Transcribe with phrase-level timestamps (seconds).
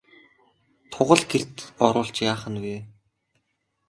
[0.91, 1.55] Тугал гэрт
[1.85, 2.75] оруулж яах нь вэ?